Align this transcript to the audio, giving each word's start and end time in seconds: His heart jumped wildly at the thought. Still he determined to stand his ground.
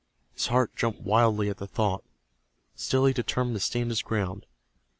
His 0.33 0.47
heart 0.47 0.75
jumped 0.75 1.01
wildly 1.01 1.47
at 1.47 1.57
the 1.57 1.67
thought. 1.67 2.03
Still 2.73 3.05
he 3.05 3.13
determined 3.13 3.57
to 3.57 3.59
stand 3.59 3.91
his 3.91 4.01
ground. 4.01 4.47